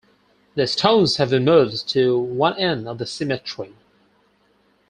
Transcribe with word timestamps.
The 0.55 0.65
stones 0.65 1.17
have 1.17 1.29
been 1.29 1.45
moved 1.45 1.87
to 1.89 2.17
one 2.17 2.57
end 2.57 2.87
of 2.87 2.97
the 2.97 3.05
cemetery. 3.05 3.75